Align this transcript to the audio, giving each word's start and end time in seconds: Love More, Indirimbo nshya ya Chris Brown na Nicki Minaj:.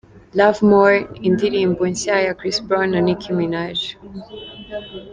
Love 0.39 0.59
More, 0.71 0.95
Indirimbo 1.29 1.81
nshya 1.93 2.15
ya 2.25 2.33
Chris 2.39 2.57
Brown 2.67 2.89
na 2.91 2.99
Nicki 3.07 3.29
Minaj:. 3.37 3.77